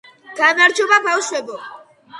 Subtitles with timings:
[0.39, 1.63] გამარჯობა ბავშვებო